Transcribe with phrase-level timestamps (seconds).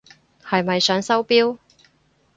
[0.43, 1.59] 係咪想收錶？